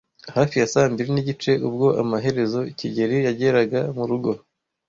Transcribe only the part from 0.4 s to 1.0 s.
ya saa